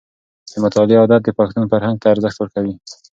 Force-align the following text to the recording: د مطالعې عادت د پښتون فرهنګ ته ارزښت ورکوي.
د 0.51 0.53
مطالعې 0.63 0.99
عادت 1.01 1.21
د 1.23 1.29
پښتون 1.39 1.65
فرهنګ 1.71 1.97
ته 2.01 2.07
ارزښت 2.13 2.37
ورکوي. 2.39 2.75